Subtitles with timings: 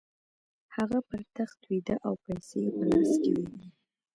[0.75, 3.47] هغه پر تخت ویده او پیسې یې په لاس کې وې